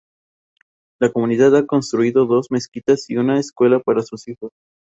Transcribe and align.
La 0.99 1.11
comunidad 1.11 1.55
ha 1.55 1.67
construido 1.67 2.25
dos 2.25 2.47
mezquitas 2.49 3.07
y 3.11 3.17
una 3.17 3.39
escuela 3.39 3.79
para 3.81 4.01
sus 4.01 4.27
hijos. 4.27 4.49